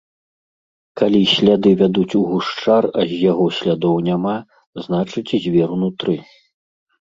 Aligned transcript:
Калі 1.01 1.19
сляды 1.33 1.73
вядуць 1.81 2.17
у 2.19 2.21
гушчар, 2.29 2.83
а 3.03 3.05
з 3.11 3.19
яго 3.31 3.45
слядоў 3.59 3.95
няма, 4.09 4.35
значыць 4.87 5.43
звер 5.45 5.67
унутры. 5.79 6.19